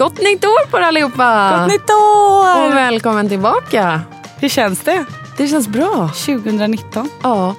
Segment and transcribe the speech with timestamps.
[0.00, 1.58] Gott nytt år på er allihopa!
[1.58, 2.66] Gott nytt år!
[2.66, 4.00] Och välkommen tillbaka!
[4.36, 5.04] Hur känns det?
[5.36, 6.08] Det känns bra.
[6.08, 7.08] 2019?
[7.22, 7.54] Ja.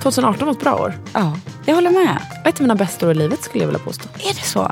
[0.00, 0.98] 2018 var ett bra år.
[1.12, 2.18] Ja, jag håller med.
[2.44, 4.08] Ett av mina bästa år i livet skulle jag vilja påstå.
[4.18, 4.70] Är det så?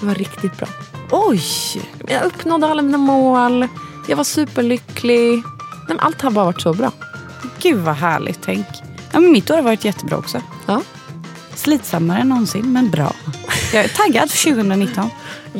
[0.00, 0.68] Det var riktigt bra.
[1.10, 1.42] Oj!
[2.08, 3.68] Jag uppnådde alla mina mål.
[4.08, 5.32] Jag var superlycklig.
[5.32, 5.42] Nej,
[5.88, 6.90] men allt har bara varit så bra.
[7.58, 8.66] Gud vad härligt, tänk.
[9.12, 10.40] Ja, men mitt år har varit jättebra också.
[10.66, 10.80] Ja.
[11.54, 13.12] Slitsammare än någonsin, men bra.
[13.72, 15.10] Jag är taggad för 2019.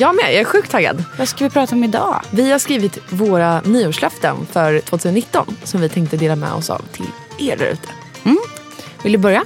[0.00, 0.24] Jag med.
[0.24, 1.04] Jag är sjukt taggad.
[1.18, 2.22] Vad ska vi prata om idag?
[2.30, 7.06] Vi har skrivit våra nyårslöften för 2019 som vi tänkte dela med oss av till
[7.38, 7.88] er där ute.
[9.02, 9.44] Vill du börja?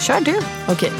[0.00, 0.34] Kör du.
[0.68, 0.92] Okej.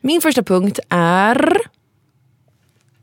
[0.00, 1.60] Min första punkt är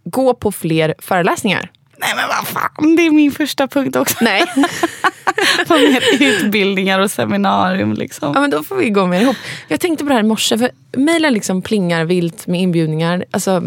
[0.09, 1.71] gå på fler föreläsningar.
[1.99, 4.17] Nej men vad fan, det är min första punkt också.
[4.21, 4.43] Nej.
[5.67, 8.31] På mer utbildningar och seminarium liksom.
[8.35, 9.35] Ja, men då får vi gå mer ihop.
[9.67, 13.25] Jag tänkte på det här i morse, för mejlen liksom plingar vilt med inbjudningar.
[13.31, 13.63] Alltså,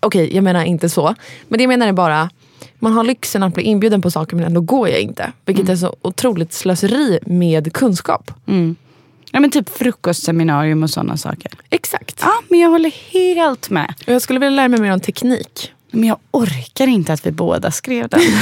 [0.00, 1.14] Okej, jag menar inte så.
[1.48, 2.30] Men det jag menar är bara,
[2.78, 5.32] man har lyxen att bli inbjuden på saker men ändå går jag inte.
[5.44, 8.30] Vilket är så otroligt slöseri med kunskap.
[9.30, 11.52] Ja, men typ frukostseminarium och sådana saker.
[11.70, 12.18] Exakt.
[12.20, 13.94] Ja, men jag håller helt med.
[14.06, 15.72] Och jag skulle vilja lära mig mer om teknik.
[15.90, 18.20] Men jag orkar inte att vi båda skrev den.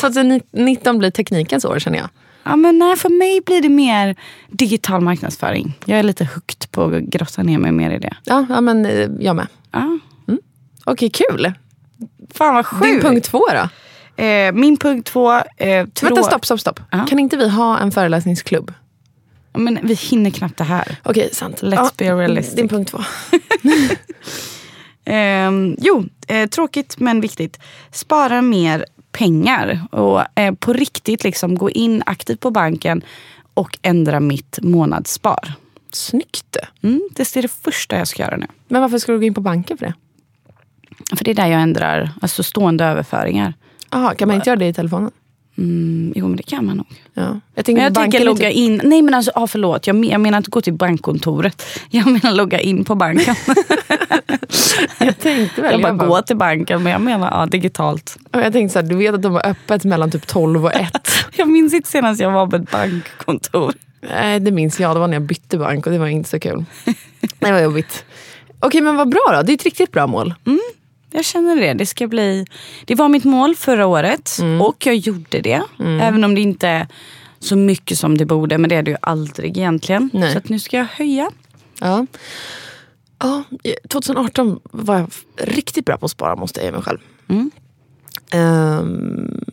[0.00, 2.08] 2019 blir teknikens år känner jag.
[2.44, 4.16] Ja, men nej, för mig blir det mer
[4.48, 5.78] digital marknadsföring.
[5.84, 8.16] Jag är lite hooked på att grotta ner mig mer i det.
[8.24, 9.46] Ja, ja men eh, jag med.
[9.72, 9.98] Ja.
[10.84, 11.52] Okej, kul.
[12.34, 12.82] Fan vad sjukt.
[12.84, 13.68] Din punkt två då?
[14.24, 15.32] Eh, min punkt två.
[15.34, 15.42] Eh,
[15.86, 16.80] trå- Vänta, stopp, stopp, stopp.
[16.90, 17.06] Ja.
[17.06, 18.72] Kan inte vi ha en föreläsningsklubb?
[19.52, 20.96] Men vi hinner knappt det här.
[21.02, 21.62] Okej, sant.
[21.62, 22.54] Let's be realistic.
[22.54, 22.98] Din punkt två.
[25.04, 27.58] Ehm, jo, eh, tråkigt men viktigt.
[27.90, 33.02] Spara mer pengar och eh, på riktigt liksom gå in aktivt på banken
[33.54, 35.52] och ändra mitt månadsspar.
[35.92, 36.56] Snyggt.
[36.82, 38.46] Mm, det är det första jag ska göra nu.
[38.68, 39.94] Men varför ska du gå in på banken för det?
[41.16, 43.54] För det är där jag ändrar alltså stående överföringar.
[43.90, 45.10] Aha, kan man inte göra det i telefonen?
[45.58, 46.86] Mm, jo men det kan man nog.
[47.14, 47.40] Ja.
[47.54, 48.80] Jag tänker, Men jag tänker logga in.
[48.84, 49.86] Nej men alltså, ah, förlåt.
[49.86, 51.62] Jag, men- jag menar inte gå till bankkontoret.
[51.90, 53.34] Jag menar logga in på banken.
[54.98, 55.72] Jag tänkte väl.
[55.72, 58.16] jag bara jag, bara, gå till banken men jag menar ja, digitalt.
[58.32, 61.08] jag tänkte så här, du vet att de har öppet mellan typ 12 och 1.
[61.36, 63.74] Jag minns inte senast jag var på ett bankkontor.
[64.10, 64.96] Nej, det minns jag.
[64.96, 66.64] Det var när jag bytte bank och det var inte så kul.
[67.38, 68.04] Det var jobbigt.
[68.60, 69.42] Okej, men vad bra då.
[69.42, 70.34] Det är ett riktigt bra mål.
[71.10, 71.74] Jag känner det.
[71.74, 72.46] Det ska bli...
[72.84, 75.62] Det var mitt mål förra året och jag gjorde det.
[75.78, 76.86] Även om det inte är
[77.38, 78.58] så mycket som det borde.
[78.58, 80.10] Men det är det ju aldrig egentligen.
[80.12, 80.32] Nej.
[80.32, 81.30] Så nu ska jag höja.
[81.80, 82.06] Ja.
[83.18, 83.44] Ja,
[83.88, 86.98] 2018 var jag riktigt bra på att spara måste jag ge mig själv.
[87.28, 87.50] Mm.
[88.30, 89.44] Ehm,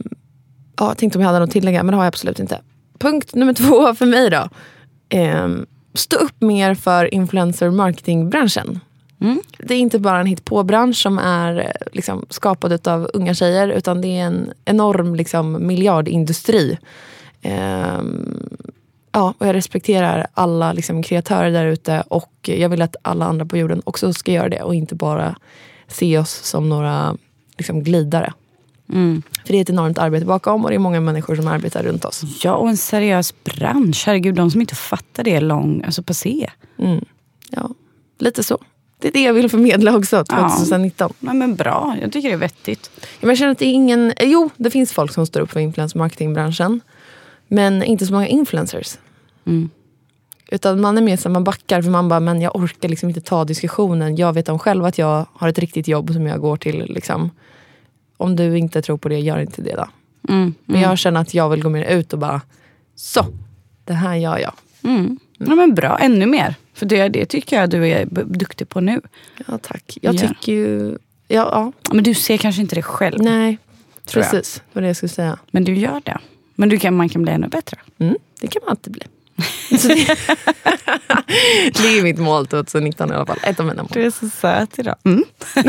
[0.77, 2.61] ja, jag tänkte om jag hade något att tillägga, men det har jag absolut inte.
[2.99, 4.49] Punkt nummer två för mig då.
[5.09, 8.79] Ehm, stå upp mer för influencer marketingbranschen.
[9.19, 9.39] Mm.
[9.57, 14.07] Det är inte bara en hittpå-bransch som är liksom, skapad av unga tjejer utan det
[14.07, 16.77] är en enorm liksom, miljardindustri.
[17.41, 18.49] Ehm,
[19.11, 23.45] ja, och jag respekterar alla liksom, kreatörer där ute och jag vill att alla andra
[23.45, 25.35] på jorden också ska göra det och inte bara
[25.87, 27.17] se oss som några
[27.57, 28.33] liksom, glidare.
[28.93, 29.21] Mm.
[29.45, 32.05] För det är ett enormt arbete bakom och det är många människor som arbetar runt
[32.05, 32.23] oss.
[32.43, 34.03] Ja, och en seriös bransch.
[34.05, 36.49] Herregud, de som inte fattar det är lång, alltså passé.
[37.49, 37.69] Ja,
[38.19, 38.57] lite så.
[38.99, 40.49] Det är det jag vill förmedla också Ja.
[40.49, 41.13] 2019.
[41.19, 42.91] Nej, men bra, jag tycker det är vettigt.
[43.19, 44.11] Ja, Jag känner att det är ingen...
[44.11, 46.81] eh, Jo, det finns folk som står upp för influencer marketingbranschen.
[47.47, 48.97] Men inte så många influencers.
[49.45, 49.69] Mm.
[50.51, 53.21] Utan man är mer så man backar för man bara, men jag orkar liksom inte
[53.21, 54.15] ta diskussionen.
[54.15, 56.85] Jag vet om själv att jag har ett riktigt jobb som jag går till.
[56.93, 57.31] Liksom.
[58.17, 59.87] Om du inte tror på det, gör inte det då.
[60.33, 60.53] Mm.
[60.65, 62.41] Men jag känner att jag vill gå mer ut och bara,
[62.95, 63.25] så,
[63.85, 64.53] det här gör jag.
[64.83, 65.19] Mm.
[65.37, 66.55] Ja, men bra, ännu mer.
[66.73, 69.01] För det, det tycker jag du är duktig på nu.
[69.47, 69.97] Ja tack.
[70.01, 70.19] Jag Ja.
[70.19, 70.97] tycker ju,
[71.27, 73.21] ja, ja Men du ser kanske inte det själv.
[73.21, 73.57] nej.
[74.13, 74.13] Jag.
[74.13, 75.37] Precis, det var det jag skulle säga.
[75.51, 76.17] Men du gör det.
[76.55, 77.77] Men du kan, man kan bli ännu bättre.
[77.99, 79.01] Mm, det kan man alltid bli.
[79.87, 80.17] Det,
[81.73, 83.37] det är mitt mål 2019 i alla fall.
[83.43, 83.91] Ett av mina mål.
[83.93, 84.95] Du är så söt idag.
[85.05, 85.23] Mm.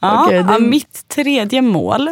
[0.00, 2.08] ja, Okej, det- ja, mitt tredje mål.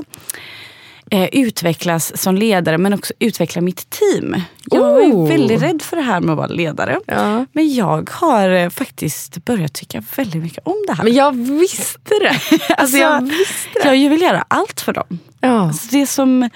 [1.13, 4.37] Eh, utvecklas som ledare men också utveckla mitt team.
[4.71, 5.29] Jag var ju Oh.
[5.29, 6.99] väldigt rädd för det här med att vara ledare.
[7.07, 7.47] Ja.
[7.53, 11.05] Men jag har eh, faktiskt börjat tycka väldigt mycket om det här.
[11.05, 12.41] Men jag visste det.
[12.77, 13.95] Alltså, jag Alltså, visste det.
[13.97, 15.19] jag vill göra allt för dem.
[15.41, 15.49] Ja.
[15.61, 16.49] Alltså, det är som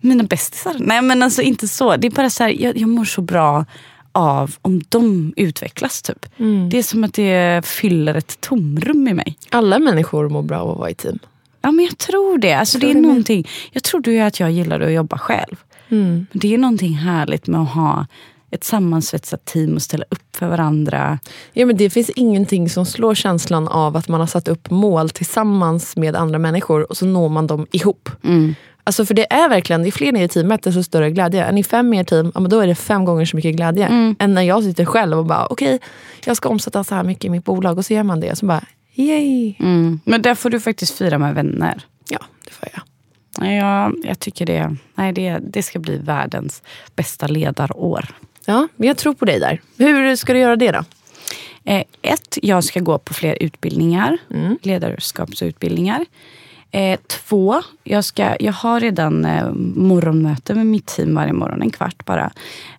[0.00, 0.76] mina bästisar.
[0.78, 1.96] Nej men alltså inte så.
[1.96, 3.64] Det är bara så här, jag, jag mår så bra
[4.12, 6.02] av om de utvecklas.
[6.02, 6.26] typ.
[6.38, 6.68] Mm.
[6.70, 9.36] Det är som att det fyller ett tomrum i mig.
[9.50, 11.18] Alla människor mår bra av att vara i team.
[11.64, 12.52] Ja men jag tror det.
[12.52, 13.08] Alltså, det är det med.
[13.08, 13.48] någonting.
[13.72, 15.56] Jag trodde ju att jag gillade att jobba själv.
[15.88, 18.06] Men det är någonting härligt med att ha
[18.50, 21.18] ett sammansvetsat team och ställa upp för varandra.
[21.52, 25.10] Ja, men det finns ingenting som slår känslan av att man har satt upp mål
[25.10, 28.10] tillsammans med andra människor och så når man dem ihop.
[28.84, 31.44] Alltså för det är verkligen, är fler ni är i teamet desto större glädje.
[31.44, 33.56] Är ni fem i er team, ja, men då är det fem gånger så mycket
[33.56, 34.14] glädje.
[34.18, 35.78] Än när jag sitter själv och bara okej,
[36.26, 38.36] jag ska omsätta så här mycket i mitt bolag och så gör man det.
[38.36, 38.64] Så bara
[38.94, 39.54] yay.
[40.04, 41.86] Men där får du faktiskt fira med vänner.
[42.08, 42.82] Ja, det får jag.
[43.38, 43.56] Nej,
[44.04, 46.62] Jag, tycker det, nej, det, det ska bli världens
[46.96, 48.06] bästa ledarår.
[48.46, 49.60] Ja, men jag tror på dig där.
[49.78, 50.84] Hur ska du göra det då?
[51.64, 54.18] Eh, ett, jag ska gå på fler utbildningar.
[54.62, 56.04] Ledarskapsutbildningar.
[56.74, 61.70] Eh, två, jag, ska, jag har redan eh, morgonmöte med mitt team varje morgon, en
[61.70, 62.30] kvart bara.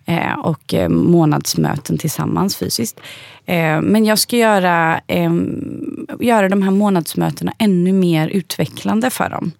[0.04, 3.00] Eh, och eh, månadsmöten tillsammans fysiskt.
[3.46, 5.32] Eh, men jag ska göra, eh,
[6.20, 9.52] göra de här månadsmötena ännu mer utvecklande för dem.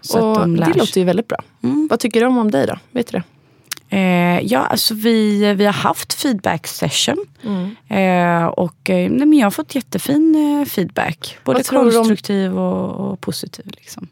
[0.00, 1.38] Så och att de lär det låter ju väldigt bra.
[1.90, 2.78] Vad tycker de om dig då?
[2.90, 3.24] Vet du det?
[3.92, 7.26] Eh, ja, alltså vi, vi har haft feedback session.
[7.42, 7.76] Mm.
[7.88, 11.38] Eh, och eh, nej, men jag har fått jättefin eh, feedback.
[11.44, 13.66] Både konstruktiv och, och positiv.
[13.66, 14.08] Liksom.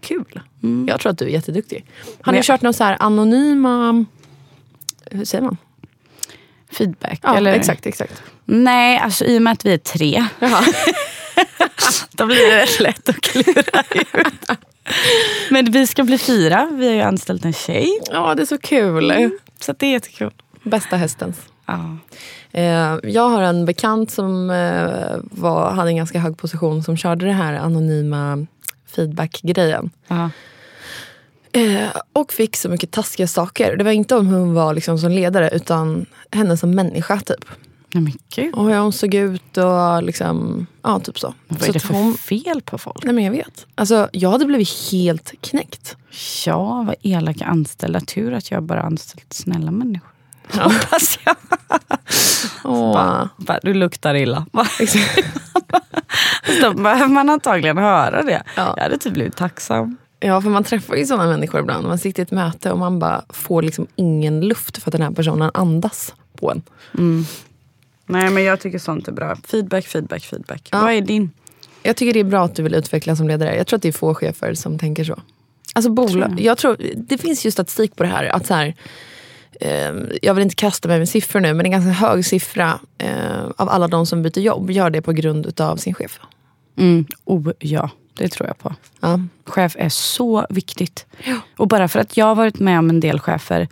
[0.00, 0.40] Kul.
[0.86, 1.84] Jag tror att du är jätteduktig.
[2.22, 4.04] Har ni kört så här anonyma...
[5.10, 5.56] Hur säger man?
[6.72, 7.20] Feedback.
[7.22, 7.52] Ja, eller?
[7.52, 7.86] exakt.
[7.86, 8.22] exakt.
[8.44, 10.26] Nej, alltså i och med att vi är tre.
[12.10, 14.58] Då blir det lätt att klura ut.
[15.50, 16.68] Men vi ska bli fyra.
[16.72, 18.00] Vi har ju anställt en tjej.
[18.10, 19.30] Ja, det är så kul.
[19.60, 20.30] Så att det är jättekul.
[20.62, 21.38] Bästa hästens.
[21.66, 21.96] Ja.
[22.52, 27.26] Eh, jag har en bekant som eh, var, hade en ganska hög position som körde
[27.26, 28.46] det här anonyma
[28.86, 29.90] feedback-grejen.
[30.08, 30.30] Ja.
[31.52, 33.76] Eh, och fick så mycket taskiga saker.
[33.76, 37.20] Det var inte om hon var liksom som ledare utan henne som människa.
[37.20, 37.44] typ.
[37.94, 38.54] Nej, men gud.
[38.54, 41.34] Och hur hon såg ut och liksom, ja typ så.
[41.48, 43.04] Vad så är det för hon, fel på folk?
[43.04, 43.66] Nej men jag vet.
[43.74, 45.96] Alltså, jag hade blivit helt knäckt.
[46.46, 48.00] Ja, vad elaka anställda.
[48.00, 50.08] Tur att jag bara anställt snälla människor.
[50.52, 51.36] Hoppas jag.
[52.64, 52.92] Åh.
[52.92, 54.46] Bara, bara, du luktar illa.
[56.62, 58.42] Då behöver man antagligen höra det.
[58.56, 58.74] Ja.
[58.76, 59.96] Jag hade typ blivit tacksam.
[60.20, 61.86] Ja, för man träffar ju sådana människor ibland.
[61.86, 65.02] Man sitter i ett möte och man bara får liksom ingen luft för att den
[65.02, 66.62] här personen andas på en.
[68.08, 69.36] Nej men jag tycker sånt är bra.
[69.46, 70.68] Feedback, feedback, feedback.
[70.72, 71.30] Vad är din?
[71.82, 73.56] Jag tycker det är bra att du vill utvecklas som ledare.
[73.56, 75.20] Jag tror att det är få chefer som tänker så.
[75.74, 76.58] Alltså bolag, jag.
[76.58, 78.24] tror, det finns ju statistik på det här.
[78.24, 78.74] Att så här
[79.60, 83.44] eh, jag vill inte kasta mig med siffror nu, men en ganska hög siffra eh,
[83.56, 86.20] av alla de som byter jobb gör det på grund av sin chef.
[86.76, 87.06] Mm.
[87.24, 88.74] Oh ja, det tror jag på.
[89.00, 89.20] Ja.
[89.44, 91.06] Chef är så viktigt.
[91.56, 93.68] Och bara för att jag har varit med om en del chefer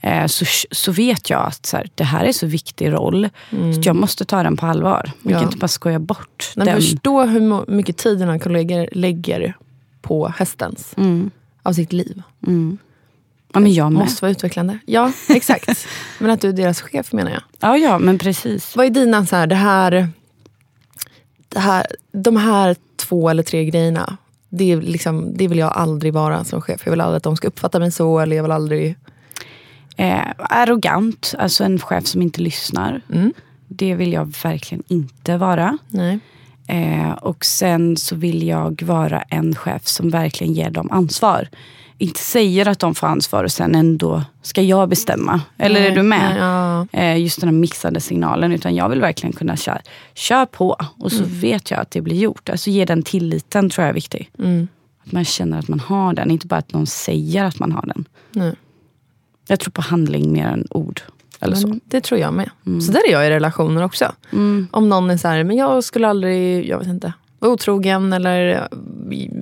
[0.00, 3.28] eh, så, så vet jag att så här, det här är så viktig roll.
[3.50, 5.10] Så att jag måste ta den på allvar.
[5.22, 5.38] Jag Ja.
[5.38, 6.76] kan inte bara skoja bort Men den.
[6.76, 9.54] förstå hur mycket tid dina kollegor lägger
[10.02, 10.94] på hästens.
[10.96, 11.30] Mm.
[11.62, 12.22] Av sitt liv.
[13.52, 14.00] Ja, men jag med.
[14.02, 14.78] Måste vara utvecklande.
[14.86, 15.86] Ja, exakt.
[16.18, 17.42] men att du är deras chef menar jag.
[17.60, 18.76] Ja, ja, men precis.
[18.76, 20.08] Vad är dina, så här, det här,
[21.48, 24.16] det här, de här två eller tre grejerna.
[24.48, 26.80] Det, är liksom, det vill jag aldrig vara som chef.
[26.84, 28.18] Jag vill aldrig att de ska uppfatta mig så.
[28.18, 28.96] Eller jag vill aldrig...
[29.98, 33.00] Eh, arrogant, alltså en chef som inte lyssnar.
[33.12, 33.32] Mm.
[33.68, 35.78] Det vill jag verkligen inte vara.
[35.88, 36.18] Nej.
[36.66, 41.48] Eh, och sen så vill jag vara en chef som verkligen ger dem ansvar.
[42.00, 45.40] Inte säger att de får ansvar och sen ändå ska jag bestämma.
[45.58, 46.30] Eller är du med?
[46.30, 46.86] Nej, ja.
[46.92, 48.52] Eh, just den här mixade signalen.
[48.52, 49.78] Utan jag vill verkligen kunna köra,
[50.14, 51.40] kör på och så Mm.
[51.40, 52.48] vet jag att det blir gjort.
[52.48, 54.30] Alltså ge den tilliten tror jag är viktig.
[54.38, 54.68] Mm.
[55.06, 57.86] Att man känner att man har den, inte bara att någon säger att man har
[57.86, 58.04] den.
[58.32, 58.54] Nej.
[59.50, 61.00] Jag tror på handling mer än ord.
[61.40, 61.68] Eller så.
[61.68, 62.50] Men det tror jag med.
[62.64, 64.12] Så där är jag i relationer också.
[64.70, 68.68] Om någon är så här, men jag skulle aldrig, jag vet inte, vara otrogen eller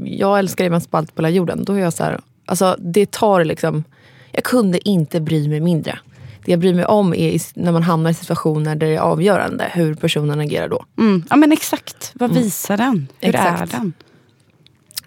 [0.05, 1.65] jag älskar dig mest på allt på hela jorden.
[1.65, 3.85] Då är jag så här, alltså det tar liksom,
[4.33, 5.99] jag kunde inte bry mig mindre.
[6.45, 9.71] Det jag bryr mig om är när man hamnar i situationer där det är avgörande
[9.73, 10.85] hur personen agerar då.
[10.99, 11.25] Mm.
[11.31, 13.09] Ja men exakt, vad visar den?
[13.21, 13.75] Hur Exakt.
[13.75, 13.93] är den?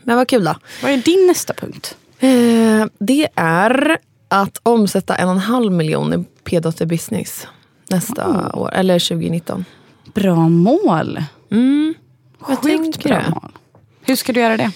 [0.04, 0.56] Men vad kul då.
[0.84, 1.98] Vad är din nästa punkt?
[2.20, 3.98] Eh, det är
[4.30, 7.48] att omsätta en och en halv miljon i p business
[7.90, 9.66] nästa år, eller 2019.
[10.14, 11.24] Bra mål.
[12.48, 13.30] Jag Sjukt bra det.
[13.30, 13.52] mål.
[14.02, 14.72] Hur ska du göra det?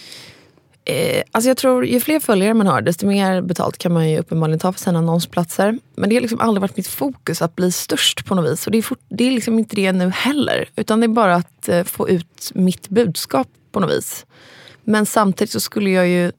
[0.86, 4.20] Eh, alltså jag tror ju fler följare man har desto mer betalt kan man ju
[4.20, 5.80] uppenbarligen ta för sina annonsplatser.
[5.96, 8.66] Men det har liksom aldrig varit mitt fokus att bli störst på något vis.
[8.66, 10.70] Och det är, fort, det är liksom inte det nu heller.
[10.76, 14.26] Utan det är bara att eh, få ut mitt budskap på något vis.
[14.84, 16.32] Men samtidigt så skulle jag ju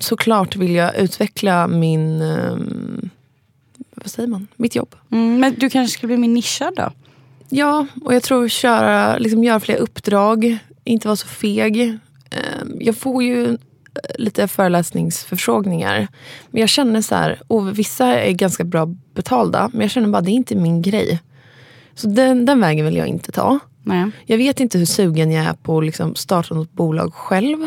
[0.00, 2.22] såklart vilja utveckla min...
[2.22, 3.10] ehm,
[3.94, 4.46] vad säger man?
[4.56, 4.94] Mitt jobb.
[5.12, 6.90] Mm, men du kanske skulle bli mer nischad då?
[7.48, 11.80] Ja, och jag tror köra, liksom göra fler uppdrag, inte vara så feg.
[12.30, 12.38] Eh,
[12.80, 13.56] Jag får ju eh,
[14.18, 16.08] lite föreläsningsförfrågningar.
[16.50, 20.18] Men jag känner så här, och vissa är ganska bra betalda, men jag känner bara
[20.18, 21.18] att det är inte min grej.
[21.94, 23.58] Så den, den vägen vill jag inte ta.
[23.82, 24.10] Nej.
[24.26, 27.58] Jag vet inte hur sugen jag är på att liksom starta något bolag själv.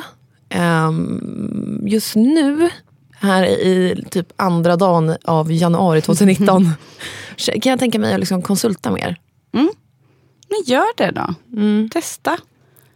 [0.54, 2.70] Ehm, just nu,
[3.12, 6.70] här i typ andra dagen av januari 2019,
[7.62, 9.18] kan jag tänka mig att liksom konsulta mer.
[10.54, 11.58] Men gör det då.
[11.60, 11.90] Mm.
[11.90, 12.38] Testa.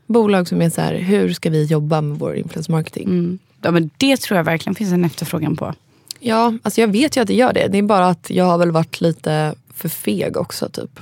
[0.07, 3.07] Bolag som är så här, hur ska vi jobba med vår influencer marketing?
[3.07, 3.39] Mm.
[3.61, 5.73] Ja, men det tror jag verkligen finns en efterfrågan på.
[6.19, 7.67] Ja, alltså jag vet ju att det gör det.
[7.67, 10.69] Det är bara att jag har väl varit lite för feg också.
[10.69, 10.99] typ.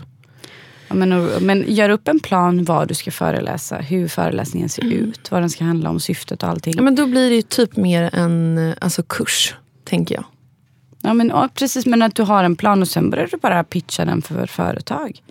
[0.88, 5.32] Ja, men, men gör upp en plan vad du ska föreläsa, hur föreläsningen ser ut,
[5.32, 6.74] vad den ska handla om, syftet och allting.
[6.78, 10.24] Ja, men då blir det ju typ mer en eh, alltså, kurs, tänker jag.
[11.02, 13.64] Ja, men, ja, precis, men att du har en plan och sen börjar du bara
[13.64, 15.22] pitcha den för företag.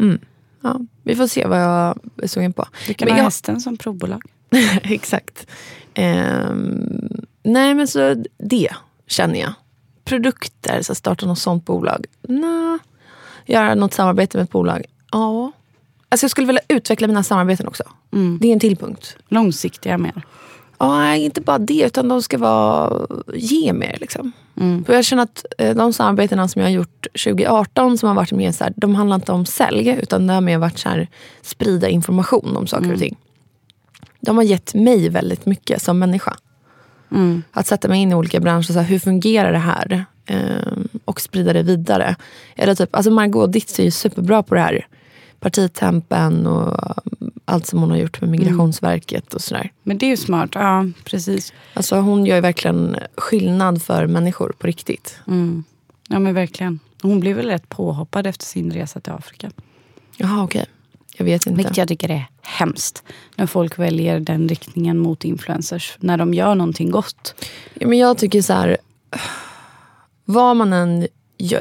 [0.63, 2.67] Ja, vi får se vad jag är sugen på.
[2.87, 4.23] Du kan Men ha jag- hästen som provbolag.
[4.83, 5.47] Exakt.
[5.95, 8.69] Ehm, nej men så det
[9.07, 9.53] känner jag.
[10.05, 12.07] Produkter, så starta något sånt bolag.
[12.29, 12.79] Nå.
[13.47, 14.85] Göra något samarbete med ett bolag.
[15.15, 15.53] Ja.
[16.09, 17.83] Alltså jag skulle vilja utveckla mina samarbeten också.
[18.41, 19.17] Det är en till punkt.
[19.29, 20.23] Långsiktiga mer.
[20.79, 23.97] Ja, inte bara det, utan de ska vara, ge mer.
[24.01, 24.33] Liksom.
[24.87, 28.33] För jag känner att eh, de samarbetena som jag har gjort 2018 som har varit
[28.33, 31.09] mer så här, de handlar inte om sälj utan det har mer varit så här,
[31.43, 33.17] sprida information om saker och ting.
[34.21, 36.37] De har gett mig väldigt mycket som människa.
[37.53, 40.05] Att sätta mig in i olika branscher, så här, hur fungerar det här?
[40.27, 42.17] Ehm, och sprida det vidare.
[42.57, 44.87] Eller typ, alltså Margot Ditz är ju superbra på det här.
[45.45, 46.77] Partitempen och
[47.45, 49.73] allt som hon har gjort med Migrationsverket och sådär.
[49.83, 50.51] Men det är ju smart.
[50.55, 51.53] Ja, precis.
[51.75, 55.19] Alltså hon gör ju verkligen skillnad för människor på riktigt.
[56.09, 56.79] Ja, men verkligen.
[57.03, 59.51] Hon blev väl rätt påhoppad efter sin resa till Afrika.
[60.17, 60.67] Jaha, okej.
[61.17, 61.57] Jag vet inte.
[61.57, 63.03] Vilket jag tycker är hemskt.
[63.37, 65.97] När folk väljer den riktningen mot influencers.
[66.01, 67.35] När de gör någonting gott.
[67.75, 68.77] Ja, men jag tycker så här,
[70.25, 71.09] vad man än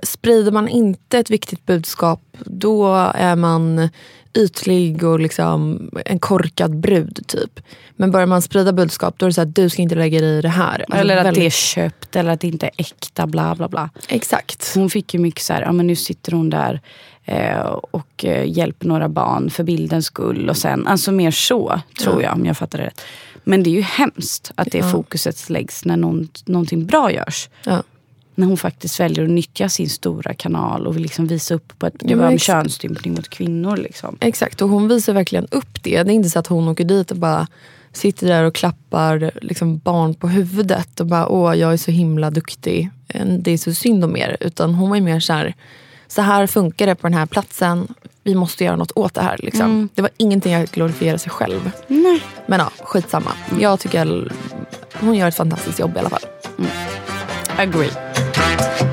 [0.03, 3.89] sprider man inte ett viktigt budskap då är man
[4.33, 7.59] ytlig och liksom en korkad brud typ.
[7.95, 10.37] Men börjar man sprida budskap då är det så här, du ska inte lägga dig
[10.37, 10.79] i det här.
[10.79, 13.27] Alltså, eller att väldigt- det är köpt eller att det inte är äkta.
[13.27, 13.89] Bla bla bla.
[14.07, 14.71] Exakt.
[14.75, 16.81] Hon fick ju mycket så här, ja men nu sitter hon där
[17.25, 17.59] eh,
[17.91, 20.49] och eh, hjälper några barn för bildens skull.
[20.49, 23.01] Och sen, alltså mer så, tror jag om jag fattar det rätt.
[23.43, 27.49] Men det är ju hemskt att det fokuset läggs när någon, någonting bra görs.
[27.63, 27.83] Ja.
[28.35, 31.87] När hon faktiskt väljer att nyttja sin stora kanal och vill liksom visa upp på
[31.87, 33.77] ett, det var en könsstympning mot kvinnor.
[33.77, 34.17] Liksom.
[34.19, 36.03] Exakt, och hon visar verkligen upp det.
[36.03, 37.47] Det är inte så att hon åker dit och bara
[37.91, 42.31] sitter där och klappar liksom barn på huvudet och bara åh jag är så himla
[42.31, 42.89] duktig.
[43.07, 44.37] Eh, Det är så synd om er.
[44.39, 45.53] Utan hon var ju mer så här,
[46.07, 47.87] så här funkar det på den här platsen.
[48.23, 49.37] Vi måste göra något åt det här.
[49.43, 49.89] Liksom.
[49.95, 51.71] Det var ingenting att glorifiera sig själv.
[51.87, 52.21] Nej.
[52.47, 53.31] Men ja, skitsamma.
[53.59, 54.31] Jag tycker
[54.99, 56.21] hon gör ett fantastiskt jobb i alla fall.
[57.57, 58.22] Agree.
[58.57, 58.92] Bye.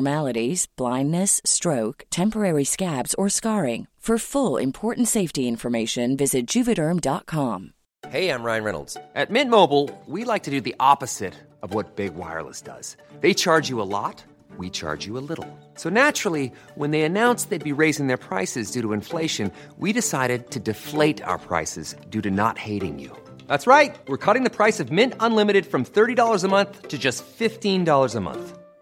[0.01, 3.87] abnormalities, blindness, stroke, temporary scabs, or scarring.
[4.01, 7.73] For full important safety information, visit juvederm.com.
[8.09, 8.97] Hey, I'm Ryan Reynolds.
[9.13, 12.97] At Mint Mobile, we like to do the opposite of what Big Wireless does.
[13.21, 14.23] They charge you a lot,
[14.57, 15.45] we charge you a little.
[15.75, 20.49] So naturally, when they announced they'd be raising their prices due to inflation, we decided
[20.51, 23.11] to deflate our prices due to not hating you.
[23.47, 23.95] That's right.
[24.07, 28.19] We're cutting the price of Mint Unlimited from $30 a month to just $15 a
[28.19, 28.60] month.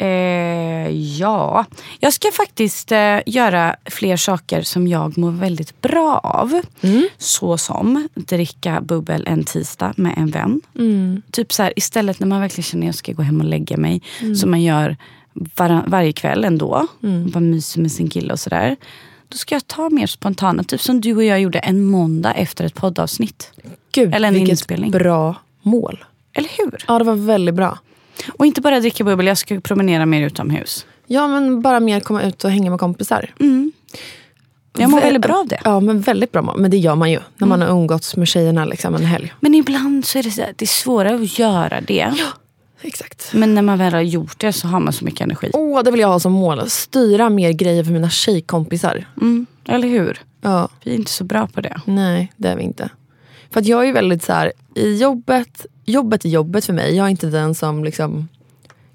[0.00, 1.64] Eh, ja,
[1.98, 6.60] jag ska faktiskt eh, göra fler saker som jag mår väldigt bra av.
[7.18, 10.60] Så som dricka bubbel en tisdag med en vän.
[11.30, 13.76] Typ så här, istället när man verkligen känner att jag ska gå hem och lägga
[13.76, 14.02] mig.
[14.36, 14.96] Som man gör
[15.32, 16.86] var, varje kväll ändå.
[17.32, 18.76] Bara myser med sin kille och sådär.
[19.28, 22.64] Då ska jag ta mer spontana, typ som du och jag gjorde en måndag efter
[22.64, 23.52] ett poddavsnitt.
[23.92, 24.90] Gud, Eller en vilket inspelning.
[24.90, 26.04] bra mål.
[26.32, 26.84] Eller hur?
[26.88, 27.78] Ja, det var väldigt bra.
[28.38, 30.86] Och inte bara dricka bubbel, jag ska promenera mer utomhus.
[31.06, 33.34] Ja, men bara mer komma ut och hänga med kompisar.
[34.78, 35.60] Jag mår Vä- väldigt bra av det.
[35.64, 36.54] Ja, men väldigt bra.
[36.58, 39.32] Men det gör man ju när man har umgåtts med tjejerna liksom en helg.
[39.40, 42.14] Men ibland så är det, så här, det är svårare att göra det.
[42.82, 43.30] Exakt.
[43.34, 45.50] Men när man väl har gjort det så har man så mycket energi.
[45.52, 46.70] Åh, det vill jag ha som mål.
[46.70, 49.04] Styra mer grejer för mina tjejkompisar.
[49.20, 50.18] Mm, eller hur?
[50.42, 51.80] Ja, Vi är inte så bra på det.
[51.84, 52.88] nej, det är vi inte.
[53.50, 56.96] För att jag är väldigt så här, i jobbet, jobbet är jobbet för mig.
[56.96, 58.28] Jag är inte den som liksom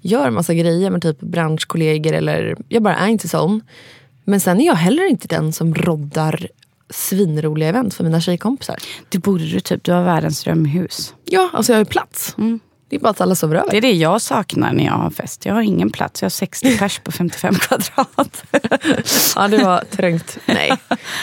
[0.00, 3.60] gör massa grejer med typ branschkollegor eller jag bara är inte sån.
[4.24, 6.48] Men sen är jag heller inte den som roddar
[6.90, 8.76] svinroliga event för mina tjejkompisar.
[9.08, 9.84] Det borde du typ.
[9.84, 11.14] Du har världens drömhus.
[11.24, 12.34] Ja, alltså jag har ju plats.
[12.88, 13.70] Det är bara att alla sover över.
[13.70, 15.46] Det är det jag saknar när jag har fest.
[15.46, 16.22] Jag har ingen plats.
[16.22, 18.44] Jag har 60 pers på 55 kvadrat.
[19.36, 20.38] Ja, det var trängt.
[20.46, 20.72] Nej,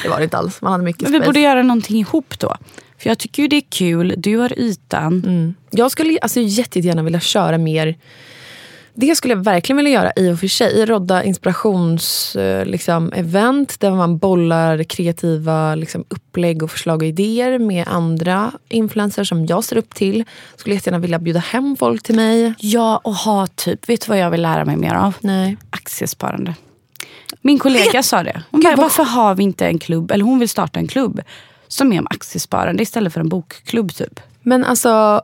[0.04, 0.62] det var det inte alls.
[0.62, 1.28] Man hade mycket Men vi space.
[1.30, 2.56] borde göra någonting ihop då.
[3.04, 4.14] För jag tycker ju det är kul.
[4.18, 5.56] Du har ytan.
[5.72, 7.98] Jag skulle alltså, jättegärna vilja köra mer
[8.96, 10.86] det skulle jag verkligen vilja göra i och för sig.
[10.86, 17.88] Rodda inspirationsevent liksom, event där man bollar kreativa liksom, upplägg och förslag och idéer med
[17.88, 20.24] andra influencers som jag ser upp till.
[20.56, 22.54] Skulle jättegärna vilja bjuda hem folk till mig.
[22.60, 25.16] Ja, och ha typ, vet du vad jag vill lära mig mer av?
[25.20, 25.58] Nej.
[25.70, 26.56] Aktiesparande.
[27.42, 28.44] Min kollega sa det.
[28.52, 31.22] Hon bara, varför har vi inte en klubb, eller hon vill starta en klubb
[31.74, 34.20] som är om aktiesparande istället för en bokklubb typ.
[34.42, 35.22] Men alltså,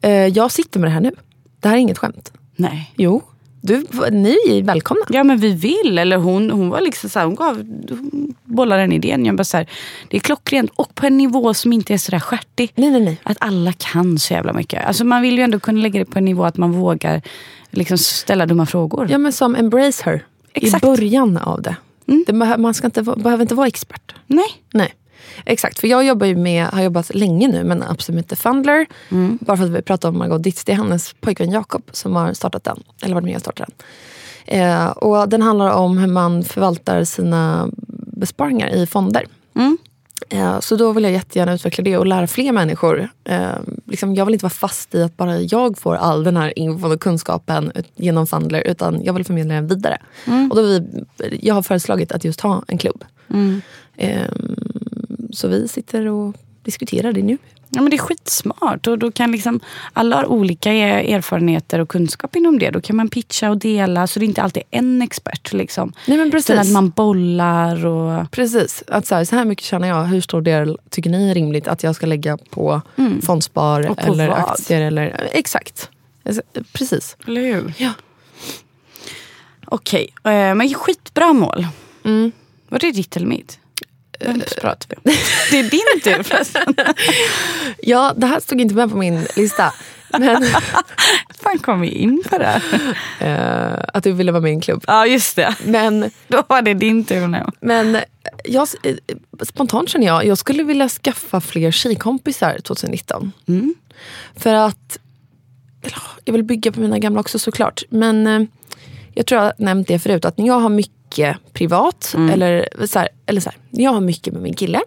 [0.00, 1.12] eh, jag sitter med det här nu.
[1.60, 2.32] Det här är inget skämt.
[2.56, 2.92] Nej.
[2.96, 3.22] Jo,
[3.60, 5.04] du, ni är välkomna.
[5.08, 5.98] Ja men vi vill.
[5.98, 7.56] Eller hon, hon var liksom så här, hon gav,
[7.88, 9.24] hon bollade den idén.
[9.26, 9.66] Jag bara så här,
[10.08, 12.72] det är klockrent och på en nivå som inte är sådär stjärtig.
[12.74, 13.20] Nej, nej, nej.
[13.22, 14.86] Att alla kan så jävla mycket.
[14.86, 17.22] Alltså man vill ju ändå kunna lägga det på en nivå att man vågar
[17.70, 19.08] liksom ställa dumma frågor.
[19.10, 20.24] Ja, men som embrace her.
[20.52, 20.84] Exakt.
[20.84, 21.76] I början av det.
[22.04, 24.14] det behö- man ska inte, behöver inte vara expert.
[24.26, 24.48] Nej.
[24.72, 24.94] Nej.
[25.44, 28.36] Exakt, för jag jobbar ju med, har jobbat länge nu med en app som heter
[28.36, 28.86] Fundler.
[29.40, 30.64] Bara för att vi pratar om Margot Ditz.
[30.64, 32.82] Det är hennes pojkvän Jakob som har startat den.
[33.02, 33.68] Eller varit med och startat
[34.46, 34.60] den.
[34.60, 37.70] Eh, och den handlar om hur man förvaltar sina
[38.16, 39.26] besparingar i fonder.
[40.28, 43.08] Eh, Så då vill jag jättegärna utveckla det och lära fler människor.
[43.24, 43.48] Eh,
[43.86, 46.92] liksom, jag vill inte vara fast i att bara jag får all den här infon
[46.92, 49.98] och kunskapen genom Fundler utan jag vill förmedla den vidare.
[50.50, 50.82] Och då vi,
[51.42, 53.04] jag har föreslagit att just ha en klubb.
[53.96, 54.20] Eh,
[55.36, 57.38] Så vi sitter och diskuterar det nu.
[57.68, 58.86] Ja, men det är skitsmart.
[58.86, 59.60] Och då kan liksom,
[59.92, 62.70] alla har olika erfarenheter och kunskap inom det.
[62.70, 65.52] Då kan man pitcha och dela så det är inte alltid en expert.
[65.52, 65.92] Liksom.
[66.06, 66.50] Nej, men precis.
[66.50, 68.30] Utan att man bollar och...
[68.30, 68.84] Precis.
[68.86, 70.04] Att så, här, så här mycket tjänar jag.
[70.04, 72.82] Hur stor del tycker ni är rimligt att jag ska lägga på
[73.22, 73.90] fondspar Mm.
[73.90, 74.38] Och på eller vad?
[74.38, 74.80] aktier?
[74.80, 75.90] Eller, exakt.
[76.24, 77.16] Alltså, Precis.
[77.26, 77.74] Eller hur?
[77.78, 77.92] Ja.
[79.64, 81.66] Okej, eh, men skitbra mål.
[82.04, 82.32] Mm.
[82.68, 83.58] Var det ditt eller mitt?
[84.20, 85.16] Vems pratar vi om?
[85.50, 86.74] Det är din tur förresten.
[87.82, 89.72] Ja, det här stod inte med på min lista.
[90.18, 90.46] Men
[91.42, 92.60] fan kom vi in på det?
[93.20, 94.84] eh, att du ville vara med i en klubb.
[94.86, 95.54] Ja, just det.
[95.64, 97.44] Men, Då var det din tur nu.
[97.60, 97.98] men
[98.44, 98.96] jag, eh,
[99.42, 103.32] spontant känner jag jag skulle vilja skaffa fler tjejkompisar 2019.
[104.36, 104.98] För att
[106.24, 107.82] jag vill bygga på mina gamla också såklart.
[107.90, 108.42] Men eh,
[109.16, 110.24] jag tror jag har nämnt det förut.
[110.24, 114.00] Att när jag har mycket privat eller, så här, eller så här, när jag har
[114.00, 114.80] mycket med min kille.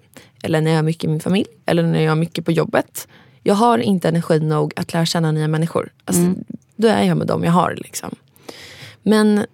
[0.43, 1.45] Eller när jag har mycket med min familj.
[1.65, 3.07] Eller när jag har mycket på jobbet.
[3.43, 5.91] Jag har inte energi nog att lära känna nya människor.
[6.05, 6.21] Alltså,
[6.75, 7.75] Då är jag med dem jag har.
[7.77, 8.15] Liksom.
[9.03, 9.45] Men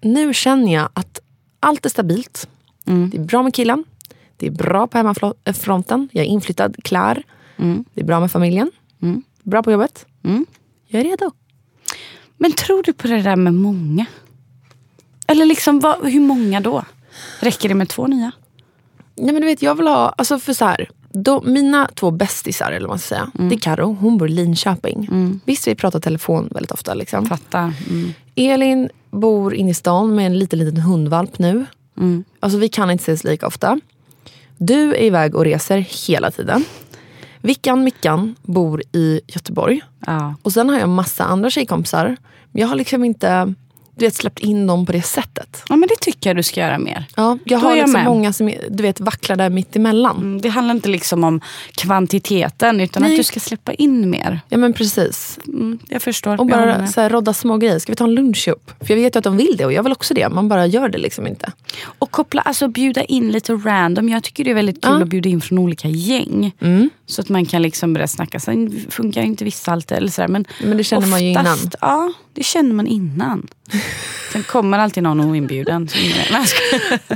[0.00, 1.20] nu känner jag att
[1.60, 2.48] allt är stabilt.
[3.10, 3.84] Det är bra med killen.
[4.36, 6.08] Det är bra på hemmafronten.
[6.12, 7.22] Jag är inflyttad, klar.
[7.94, 8.70] Det är bra med familjen.
[9.42, 10.06] Bra på jobbet.
[10.86, 11.30] Jag är redo.
[12.36, 14.06] Men tror du på det där med många?
[15.26, 16.84] Eller liksom, vad, hur många då?
[17.40, 18.32] Räcker det med två nya?
[19.16, 22.72] Nej men du vet, jag vill ha, alltså för så här, då, mina två bästisar,
[22.72, 23.30] eller vad man ska säga.
[23.34, 25.08] Det är Karo, hon bor i Linköping.
[25.44, 26.94] Visst, vi pratar telefon väldigt ofta.
[26.94, 27.26] Liksom.
[27.26, 27.72] Fatta.
[27.90, 28.12] Mm.
[28.34, 31.66] Elin bor inne i stan med en liten, liten hundvalp nu.
[32.40, 33.80] Alltså vi kan inte ses lika ofta.
[34.58, 36.64] Du är iväg och reser hela tiden.
[37.40, 39.80] Vickan Mickan bor i Göteborg.
[40.06, 40.34] Ja.
[40.42, 42.16] Och sen har jag massa andra tjejkompisar.
[42.52, 43.54] Men jag har liksom inte
[43.96, 45.62] du vet, släppt in dem på det sättet.
[45.68, 47.04] ja, men det tycker jag du ska göra mer.
[47.16, 48.04] Ja, jag Då har jag liksom med.
[48.04, 50.16] många som du vet, vacklar där mitt emellan.
[50.16, 51.40] Mm, Det handlar inte liksom om
[51.88, 53.12] kvantiteten utan Nej.
[53.12, 54.40] att du ska släppa in mer.
[54.48, 55.38] Ja men precis.
[55.46, 56.40] Mm, jag förstår.
[56.40, 57.78] Och bara så här, rodda små grejer.
[57.78, 58.70] Ska vi ta en lunch ihop?
[58.80, 60.28] För jag vet ju att de vill det och jag vill också det.
[60.28, 61.52] Man bara gör det liksom inte.
[61.98, 64.08] Och koppla, alltså bjuda in lite random.
[64.08, 65.02] Jag tycker det är väldigt kul Ja.
[65.02, 66.52] att bjuda in från olika gäng.
[66.60, 66.90] Mm.
[67.06, 68.40] Så att man kan liksom börja snacka.
[68.40, 69.98] Sen funkar inte vissa alltid.
[69.98, 71.58] Eller sådär, men, Men det känner man ju innan.
[71.80, 73.48] Ja, det känner man innan.
[74.32, 75.88] Sen kommer alltid någon oinbjuden.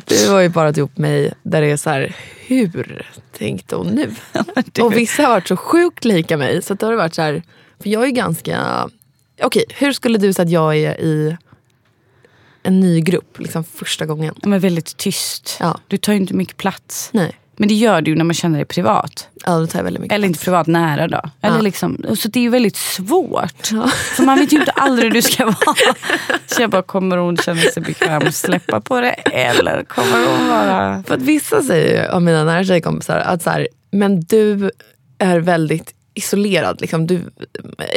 [0.04, 3.06] Du har ju parat ihop mig där det är så här, hur
[3.38, 4.14] tänkte hon nu?
[4.82, 6.62] Och vissa har varit så sjukt lika mig.
[6.62, 7.42] Så att det har varit så här,
[7.82, 8.88] för jag är ganska...
[9.42, 11.36] Okej, hur skulle du säga att jag är i
[12.62, 14.34] en ny grupp liksom första gången?
[14.42, 15.56] Men väldigt tyst.
[15.60, 15.80] Ja.
[15.88, 17.10] Du tar ju inte mycket plats.
[17.12, 19.28] Nej, Men det gör du när man känner dig privat.
[19.46, 21.20] ja, då tar väldigt mycket Eller inte privat, nära då.
[21.42, 21.62] Eller Ja.
[21.62, 23.66] liksom, så det är ju väldigt svårt.
[24.16, 25.94] För man vet ju inte aldrig hur du ska vara.
[26.46, 29.10] Så jag bara, kommer hon känna sig bekväm att släppa på det?
[29.32, 31.02] Eller kommer hon vara...
[31.06, 34.70] För att vissa säger ju av mina nära tjejkompisar att så här, men du
[35.18, 36.80] är väldigt isolerad.
[36.80, 37.06] Liksom.
[37.06, 37.20] Du,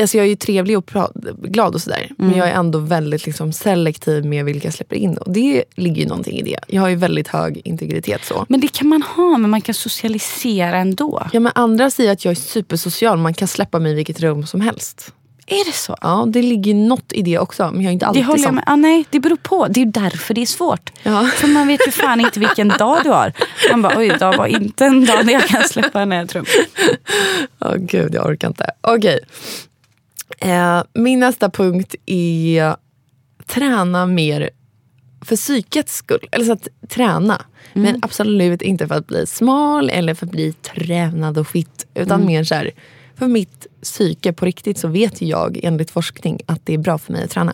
[0.02, 2.10] alltså jag är ju trevlig och pra- glad och sådär.
[2.18, 5.18] Men jag är ändå väldigt liksom, selektiv med vilka jag släpper in.
[5.18, 6.60] Och det ligger ju någonting i det.
[6.68, 8.46] Jag har ju väldigt hög integritet så.
[8.50, 11.28] Men det kan man ha, men man kan socialisera ändå.
[11.34, 13.18] Ja, men andra säger att jag är supersocial.
[13.18, 15.14] Man kan släppa mig i vilket rum som helst.
[15.52, 15.98] Är det så?
[16.02, 17.72] Ja, det ligger något i det också.
[17.72, 18.64] Men jag är inte Det alltid håller jag med.
[18.68, 19.68] Ah, nej, det beror på.
[19.68, 20.92] Det är därför det är svårt.
[21.04, 21.30] Ja.
[21.36, 23.34] För man vet ju fan inte vilken dag du har.
[23.72, 26.46] Man bara, oj, idag var inte en dag där jag kan släppa ner ett rum.
[27.60, 28.72] Åh gud, jag orkar inte.
[28.82, 29.20] Okej.
[30.40, 32.76] Eh, min nästa punkt är
[33.46, 34.50] träna mer
[35.22, 36.28] för psykets skull.
[36.32, 37.42] Eller så att träna.
[37.74, 41.88] Men absolut inte för att bli smal eller för att bli tränad och fit.
[41.94, 42.72] Utan mer så här,
[43.22, 47.14] för mitt psyke på riktigt så vet jag enligt forskning att det är bra för
[47.14, 47.54] mig att träna.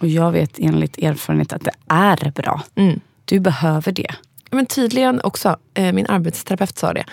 [0.00, 2.62] Och jag vet enligt erfarenhet att det är bra.
[2.74, 3.00] Mm.
[3.24, 4.10] Du behöver det.
[4.50, 7.04] Men tydligen också, eh, min arbetsterapeut sa det.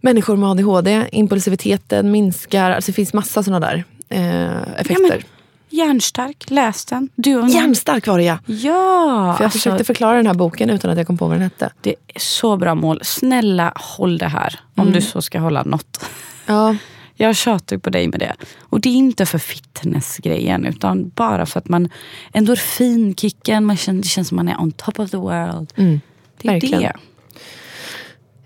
[0.00, 2.70] Människor med ADHD, impulsiviteten minskar.
[2.70, 5.24] Alltså det finns massa sådana där eh, effekter.
[5.68, 7.08] Hjärnstark, läs den.
[7.14, 7.50] Du och någon.
[7.50, 8.38] Hjärnstark var det ja.
[8.46, 9.34] Ja!
[9.36, 11.42] För jag alltså, försökte förklara den här boken utan att jag kom på vad den
[11.42, 11.72] hette.
[11.80, 13.00] det är så bra mål.
[13.02, 14.60] Snälla håll det här.
[14.76, 16.04] Om du så ska hålla något.
[16.46, 16.76] Ja,
[17.14, 18.34] Jag tjatar på dig med det.
[18.60, 21.88] Och det är inte för fitnessgrejen utan bara för att man
[22.32, 25.72] endorfinkicken, man känner, det känns som man är on top of the world.
[25.76, 26.00] det är Mm.
[26.42, 26.80] verkligen.
[26.82, 26.94] det.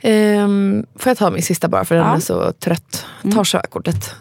[0.00, 2.16] ehm, får jag ta min sista bara för den Ja.
[2.16, 3.06] är så trött.
[3.34, 4.14] Ta körkortet.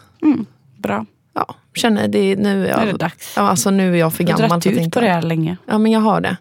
[0.77, 1.05] Bra.
[1.33, 3.33] Ja, känner det nu är jag, Nu är det dags.
[3.35, 4.49] Ja, alltså nu är jag för har gammal.
[4.49, 5.57] dragit för att ut på det här länge.
[5.65, 6.37] Ja men jag har det.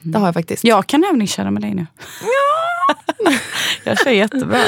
[0.00, 0.64] Det har jag faktiskt.
[0.64, 1.86] Jag kan övningsköra med dig nu.
[3.84, 4.58] Jag kör jättebra.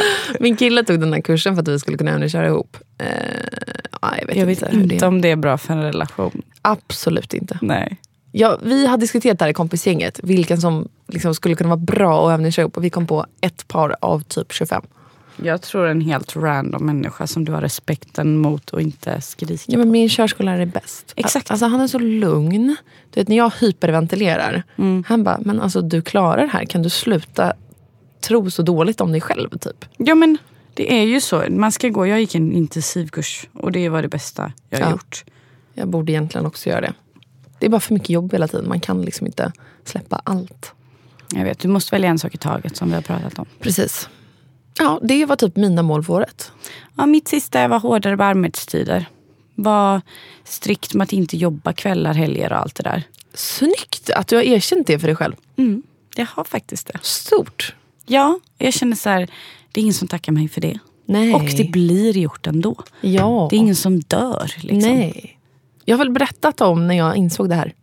[0.41, 2.77] Min kille tog den här kursen för att vi skulle kunna övningsköra ihop.
[2.99, 3.07] Eh,
[4.03, 5.09] ja, jag vet Jag vet inte hur inte det är.
[5.09, 6.43] om det är bra för en relation.
[6.63, 7.59] Absolut inte.
[7.63, 7.97] Nej.
[8.33, 12.29] Ja, vi har diskuterat det här i kompisgänget, vilken som liksom skulle kunna vara bra
[12.29, 12.77] att övningsköra ihop.
[12.77, 14.83] Och vi kom på ett par av typ 25.
[15.43, 19.79] Jag tror en helt random människa som du har respekten mot och inte skriker Ja,
[19.79, 21.13] men min körskollärare är bäst.
[21.17, 21.51] Exakt.
[21.51, 22.77] Alltså, han är så lugn.
[23.11, 24.63] Du vet, när jag hyperventilerar,
[25.07, 26.65] han bara, men alltså du klarar det här.
[26.65, 27.53] Kan du sluta
[28.21, 29.59] tro så dåligt om dig själv?
[29.59, 29.85] Typ.
[29.97, 30.39] Ja men
[30.75, 31.45] det är ju så.
[31.51, 34.91] Man ska gå, jag gick en intensivkurs och det var det bästa jag har Ja.
[34.91, 35.25] gjort.
[35.75, 36.95] Jag borde egentligen också göra det.
[37.59, 38.69] Det är bara för mycket jobb hela tiden.
[38.69, 39.53] Man kan liksom inte
[39.85, 40.73] släppa allt.
[41.35, 43.47] Jag vet, du måste välja en sak i taget som vi har pratat om.
[43.61, 44.09] Precis.
[44.79, 46.53] Ja, det var typ mina mål för året.
[46.97, 49.07] Ja, mitt sista var hårdare på arbetstider.
[49.55, 50.01] Var
[50.45, 53.03] strikt med att inte jobba kvällar, helger och allt det där.
[53.35, 55.35] Snyggt att du har erkänt det för dig själv.
[55.57, 55.83] Mm,
[56.17, 56.99] jag har faktiskt det.
[57.03, 57.75] Stort.
[58.11, 59.31] Ja, jag känner så här,
[59.73, 60.79] det är ingen som tackar mig för det.
[61.07, 61.35] Nej.
[61.35, 62.77] Och det blir gjort ändå.
[63.01, 63.47] Ja.
[63.51, 64.53] Det är ingen som dör.
[64.57, 64.93] Liksom.
[64.93, 65.39] Nej.
[65.85, 67.75] Jag har väl berättat om när jag insåg det här.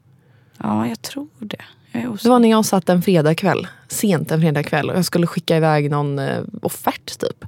[0.58, 1.62] Ja, jag tror det.
[1.92, 5.58] Jag Det var när jag satt en fredagkväll, sent en fredagkväll och jag skulle skicka
[5.58, 7.46] iväg någon eh, offert typ.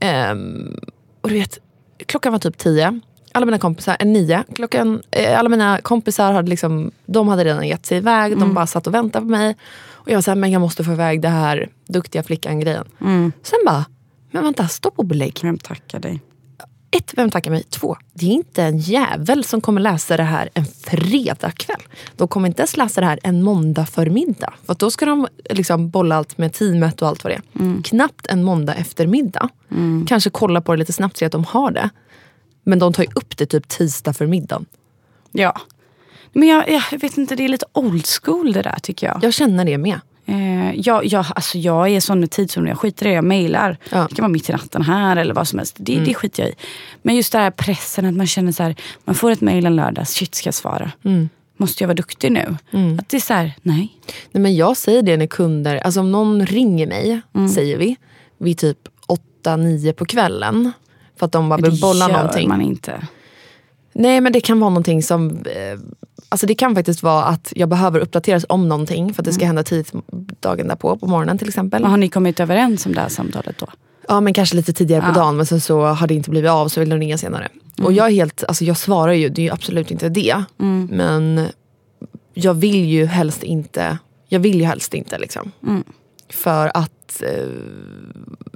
[0.00, 0.78] Ehm,
[1.20, 1.58] och du vet,
[2.06, 3.00] klockan var typ tio.
[3.32, 4.44] Alla mina kompisar, eh, nio.
[4.54, 8.38] Klockan, eh, alla mina kompisar hade, liksom, de hade redan gett sig iväg.
[8.38, 9.56] De bara satt och väntade på mig.
[10.04, 12.84] Och jag var såhär, men jag måste få iväg det här duktiga flickan-grejen.
[13.42, 13.84] Sen bara,
[14.30, 15.38] men vänta, stopp och belägg.
[15.42, 16.20] Vem tackar dig?
[16.90, 17.62] Ett, vem tackar mig?
[17.62, 21.80] Två, det är inte en jävel som kommer läsa det här en fredagkväll.
[22.16, 24.52] De kommer inte ens läsa det här en måndag förmiddag.
[24.66, 27.82] För då ska de liksom bolla allt med teamet och allt vad det är.
[27.82, 29.48] Knappt en måndag eftermiddag.
[30.06, 31.90] Kanske kolla på det lite snabbt, se att de har det.
[32.64, 34.66] Men de tar ju upp det typ tisdag förmiddagen.
[35.32, 35.60] Ja.
[36.34, 39.18] Men jag, jag vet inte, det är lite old school det där tycker jag.
[39.22, 40.00] Jag känner det med.
[40.26, 43.14] Eh, jag, jag, alltså jag är sån med tidszoner, jag skiter i det.
[43.14, 43.78] Jag mejlar.
[43.90, 43.96] Ja.
[43.96, 44.06] Mm.
[44.10, 45.76] Det kan vara mitt i natten här eller vad som helst.
[45.78, 46.54] Det, det skiter jag i.
[47.02, 49.76] Men just den här pressen att man känner så här, man får ett mejl en
[49.76, 50.92] lördag, shit ska jag svara?
[51.04, 51.28] Mm.
[51.56, 52.56] Måste jag vara duktig nu?
[52.98, 53.98] Att det är så här, nej.
[54.32, 57.20] Nej, men jag säger det när kunder, alltså om någon ringer mig,
[57.54, 57.96] säger vi,
[58.38, 58.78] vid typ
[59.44, 60.72] 8-9 på kvällen.
[61.18, 62.48] För att de bara det vill bolla gör någonting.
[62.48, 63.06] man inte.
[63.94, 65.78] Nej men det kan vara någonting som, eh,
[66.28, 69.46] alltså det kan faktiskt vara att jag behöver uppdateras om någonting för att det ska
[69.46, 69.92] hända tidigt
[70.40, 71.82] dagen därpå, på morgonen till exempel.
[71.82, 73.66] Men har ni kommit överens om det här samtalet då?
[74.08, 75.12] Ja men kanske lite tidigare på Ja.
[75.14, 77.48] dagen men sen så har det inte blivit av så vill de ringa senare.
[77.82, 80.42] Och jag är helt, alltså jag svarar ju, det är ju absolut inte det.
[80.90, 81.46] Men
[82.34, 85.52] jag vill ju helst inte, jag vill ju helst inte liksom.
[86.28, 87.48] För att eh,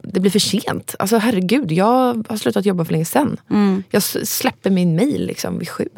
[0.02, 0.94] det blir för sent.
[0.98, 3.36] Alltså herregud, jag har slutat jobba för länge sedan.
[3.90, 5.88] Jag s- släpper min mail liksom vid sju.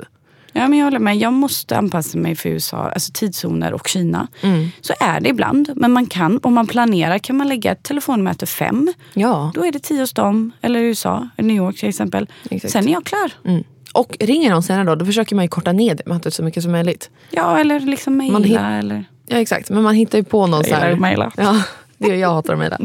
[0.53, 1.17] Ja, men jag håller med.
[1.17, 4.27] Jag måste anpassa mig för USA, alltså tidszoner och Kina.
[4.43, 4.69] Mm.
[4.81, 5.71] Så är det ibland.
[5.77, 8.93] Men man kan, om man planerar kan man lägga ett telefonmöte fem.
[9.15, 9.53] Ja.
[9.55, 12.27] Då är det tio hos dem, eller USA, New York till exempel.
[12.51, 12.73] Exakt.
[12.73, 13.33] Sen är jag klar.
[13.45, 13.65] Mm.
[13.95, 16.63] Och ringer någon senare då, då försöker man ju korta ner det mötet så mycket
[16.63, 17.11] som möjligt.
[17.31, 18.33] Ja, eller liksom mejla.
[18.33, 19.05] Man hin- eller...
[19.31, 20.97] Ja exakt, men man hittar ju på någon Jag så här...
[20.97, 21.33] mejla.
[21.37, 21.63] Ja,
[21.99, 22.79] det är jag hatar att mejla.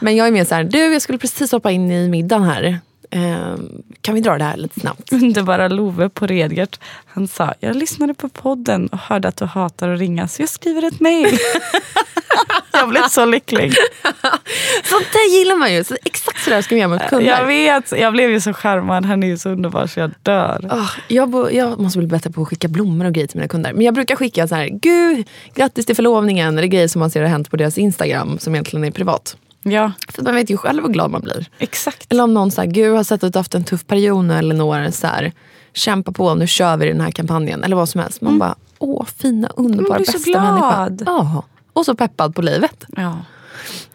[0.00, 2.80] Men jag är mer så här, du jag skulle precis hoppa in i middagen här.
[3.10, 5.12] Ehm, kan vi dra det här lite snabbt?
[5.12, 6.80] Underbara Love på Redgert.
[7.06, 10.48] Han sa, jag lyssnade på podden och hörde att du hatar att ringa så jag
[10.48, 11.38] skriver ett mejl.
[12.72, 13.72] jag blev så lycklig.
[14.84, 15.84] Sånt där gillar man ju.
[15.84, 17.26] Så exakt så där ska vi göra mot kunder.
[17.26, 19.04] Jag vet, jag blev ju så charmad.
[19.04, 20.66] Han är ju så underbar så jag dör.
[20.70, 23.72] Ah, jag, jag måste bli bättre på att skicka blommor och grejer till mina kunder.
[23.72, 26.58] Men jag brukar skicka så här, gud, grattis till förlovningen.
[26.58, 29.36] Eller grejer som man ser har hänt på deras Instagram som egentligen är privat.
[29.62, 31.46] Ja, För man vet ju själv hur glad man blir.
[31.58, 32.12] exakt.
[32.12, 34.34] Eller om någon säger, gud har sett att du har haft en tuff period nu
[34.34, 35.32] eller några så här,
[35.72, 37.64] kämpa på, nu kör vi den här kampanjen.
[37.64, 38.20] Eller vad som helst.
[38.20, 40.42] Man bara, åh fina underbara bästa glad.
[40.90, 41.04] människa.
[41.06, 41.42] Ja,
[41.72, 42.84] och så peppad på livet.
[42.96, 43.18] Ja.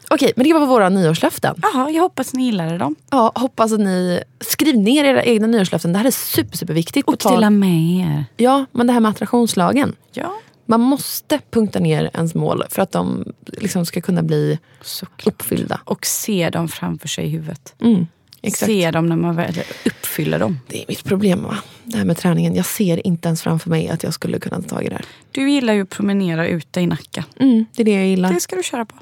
[0.10, 1.56] Okej, men det var våra nyårslöften.
[1.62, 2.96] Jaha, jag hoppas ni gillade dem.
[3.10, 5.94] Ja, hoppas att ni skriver ner era egna nyårslöften.
[5.94, 7.08] Det här är super, superviktigt.
[7.08, 8.26] Och dela med er.
[8.38, 9.96] Ja, men det här med attraktionslagen.
[10.12, 10.34] Ja,
[10.66, 15.28] Man måste punkta ner ens mål för att de liksom ska kunna bli såklart.
[15.28, 15.82] uppfyllda.
[15.86, 17.76] Och se dem framför sig i huvudet.
[17.82, 18.08] Mm.
[18.54, 20.60] Se dem när man väl uppfyller dem.
[20.68, 21.44] Det är mitt problem.
[21.44, 21.58] Va?
[21.84, 22.56] Det här med träningen.
[22.56, 25.06] Jag ser inte ens framför mig att jag skulle kunna ta tag i det här.
[25.32, 27.26] Du gillar ju att promenera ute i Nacka.
[27.40, 28.34] Mm, det är det jag gillar.
[28.34, 28.96] Det ska du köra på.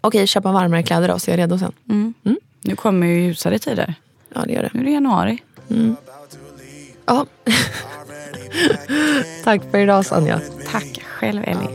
[0.00, 2.14] Okej, köpa varmare kläder då så jag är redo sen.
[2.64, 3.94] Nu kommer ju ljusare tider.
[4.34, 4.70] Ja, det gör det.
[4.72, 5.42] Nu är det januari.
[7.06, 7.26] Ja.
[9.44, 10.40] Tack för idag Sanja.
[10.70, 11.68] Tack själv Ellie.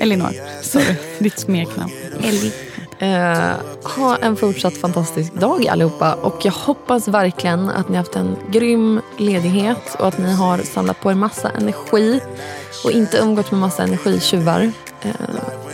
[0.00, 0.62] Elinor.
[0.62, 1.92] Sorry, ditt smeknamn.
[2.22, 2.52] Ellie.
[2.98, 3.54] Eh,
[3.96, 6.14] ha en fortsatt fantastisk dag allihopa.
[6.14, 10.58] Och jag hoppas verkligen att ni har haft en grym ledighet och att ni har
[10.58, 12.20] samlat på er massa energi
[12.84, 14.72] och inte umgått med massa energitjuvar.
[15.02, 15.10] Eh,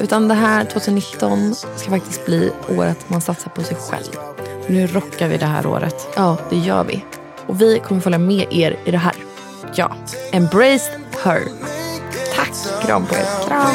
[0.01, 4.13] utan det här 2019 ska faktiskt bli året man satsar på sig själv.
[4.67, 6.09] Nu rockar vi det här året.
[6.17, 7.05] Ja, det gör vi.
[7.47, 9.15] Och vi kommer följa med er i det här.
[9.75, 9.91] Ja.
[10.33, 10.91] Embrace
[11.25, 11.43] her.
[12.35, 12.53] Tack.
[12.83, 13.49] Kram på er.
[13.49, 13.75] Kram.